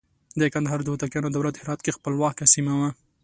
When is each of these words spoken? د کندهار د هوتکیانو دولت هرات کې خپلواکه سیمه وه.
د 0.39 0.41
کندهار 0.53 0.79
د 0.83 0.87
هوتکیانو 0.93 1.33
دولت 1.35 1.55
هرات 1.61 1.79
کې 1.83 1.95
خپلواکه 1.97 2.43
سیمه 2.53 2.73
وه. 2.79 2.89